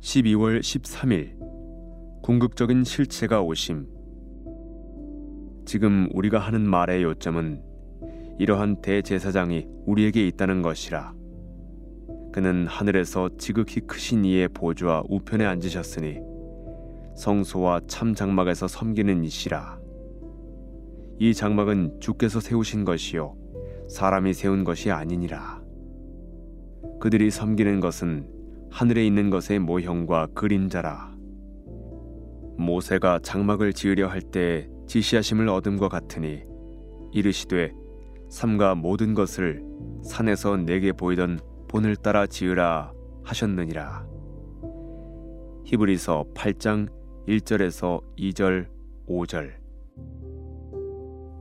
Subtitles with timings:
[0.00, 1.34] 12월 13일.
[2.22, 3.88] 궁극적인 실체가 오심.
[5.66, 7.60] 지금 우리가 하는 말의 요점은
[8.38, 11.12] 이러한 대제사장이 우리에게 있다는 것이라.
[12.32, 16.20] 그는 하늘에서 지극히 크신 이의 보좌 우편에 앉으셨으니
[17.16, 19.80] 성소와 참 장막에서 섬기는 이시라.
[21.18, 23.34] 이 장막은 주께서 세우신 것이요
[23.88, 25.60] 사람이 세운 것이 아니니라.
[27.00, 28.37] 그들이 섬기는 것은
[28.70, 31.16] 하늘에 있는 것의 모형과 그림자라.
[32.58, 36.42] 모세가 장막을 지으려 할 때 지시하심을 얻음과 같으니
[37.12, 37.72] 이르시되
[38.30, 39.62] 삼가 모든 것을
[40.02, 42.92] 산에서 내게 보이던 본을 따라 지으라
[43.22, 44.06] 하셨느니라.
[45.64, 46.88] 히브리서 8장
[47.28, 48.68] 1절에서 2절,
[49.06, 49.52] 5절.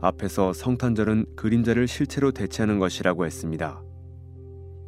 [0.00, 3.82] 앞에서 성탄절은 그림자를 실체로 대체하는 것이라고 했습니다.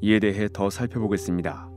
[0.00, 1.73] 이에 대해 더 살펴보겠습니다.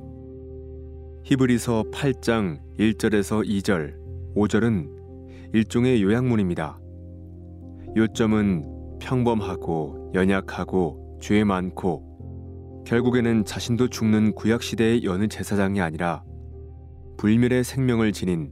[1.24, 3.96] 히브리서 8장 1절에서 2절,
[4.36, 6.80] 5절은 일종의 요약문입니다.
[7.96, 16.24] 요점은 평범하고 연약하고 죄 많고 결국에는 자신도 죽는 구약 시대의 여느 제사장이 아니라
[17.18, 18.52] 불멸의 생명을 지닌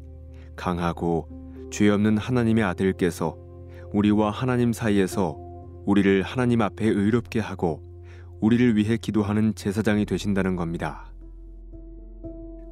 [0.56, 3.38] 강하고 죄 없는 하나님의 아들께서
[3.94, 5.38] 우리와 하나님 사이에서
[5.86, 7.82] 우리를 하나님 앞에 의롭게 하고
[8.42, 11.15] 우리를 위해 기도하는 제사장이 되신다는 겁니다.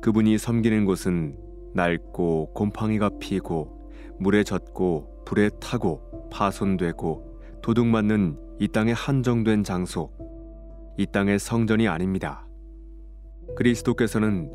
[0.04, 1.38] 그분이 섬기는 곳은
[1.76, 10.12] 낡고 곰팡이가 피고 물에 젖고 불에 타고 파손되고 도둑맞는 이 땅의 한정된 장소,
[10.98, 12.46] 이 땅의 성전이 아닙니다.
[13.56, 14.52] 그리스도께서는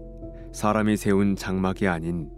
[0.52, 2.30] 사람이 세운 장막이 아닌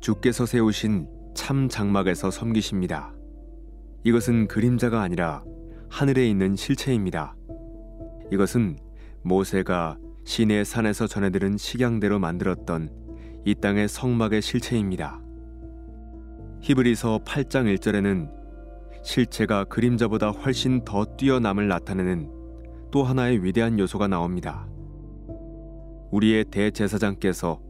[0.00, 3.14] 주께서 세우신 참 장막에서 섬기십니다.
[4.02, 5.44] 이것은 그림자가 아니라
[5.88, 7.36] 하늘에 있는 실체입니다.
[8.32, 8.78] 이것은
[9.22, 9.96] 모세가
[10.28, 12.90] 시내 산에서 전해들은 식양대로 만들었던
[13.46, 15.22] 이 땅의 성막의 실체입니다.
[16.60, 18.30] 히브리서 8장 1절에는
[19.02, 22.30] 실체가 그림자보다 훨씬 더 뛰어남을 나타내는
[22.90, 24.68] 또 하나의 위대한 요소가 나옵니다.
[26.10, 27.62] 우리의 대제사장께서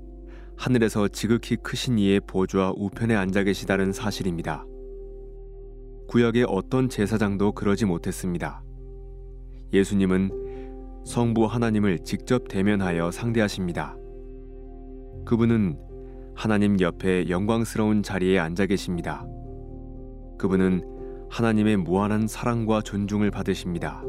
[0.56, 4.66] 하늘에서 지극히 크신 이의 보좌 우편에 앉아 계시다는 사실입니다.
[6.08, 8.64] 구약의 어떤 제사장도 그러지 못했습니다.
[9.72, 10.47] 예수님은
[11.08, 13.96] 성부 하나님을 직접 대면하여 상대하십니다.
[15.24, 15.78] 그분은
[16.34, 19.26] 하나님 옆에 영광스러운 자리에 앉아 계십니다.
[20.36, 20.82] 그분은
[21.30, 24.02] 하나님의 무한한 사랑과 존중을 받으십니다.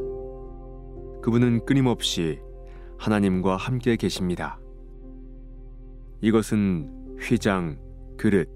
[1.22, 2.38] 그분은 끊임없이
[2.98, 4.60] 하나님과 함께 계십니다.
[6.20, 7.78] 이것은 휘장,
[8.18, 8.46] 그릇,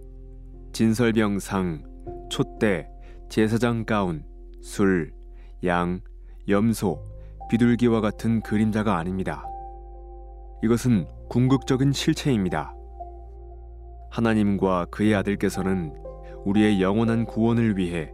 [0.75, 2.89] 진설병상, 촛대,
[3.31, 4.23] 제사장 가운,
[4.61, 5.15] 술,
[5.65, 6.03] 양,
[6.47, 7.14] 염소,
[7.49, 9.45] 비둘기와 같은 그림자가 아닙니다.
[10.63, 12.75] 이것은 궁극적인 실체입니다.
[14.11, 15.95] 하나님과 그의 아들께서는
[16.45, 18.13] 우리의 영원한 구원을 위해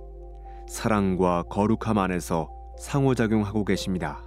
[0.67, 2.49] 사랑과 거룩함 안에서
[2.79, 4.25] 상호작용하고 계십니다.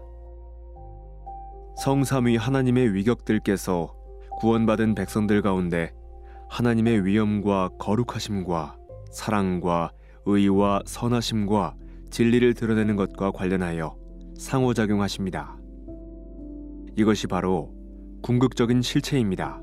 [1.77, 3.95] 성삼위 하나님의 위격들께서
[4.37, 5.91] 구원받은 백성들 가운데
[6.49, 8.77] 하나님의 위엄과 거룩하심과
[9.11, 9.91] 사랑과
[10.25, 11.75] 의와 선하심과
[12.11, 14.02] 진리를 드러내는 것과 관련하여
[14.37, 15.57] 상호작용하십니다.
[16.95, 17.73] 이것이 바로
[18.21, 19.62] 궁극적인 실체입니다.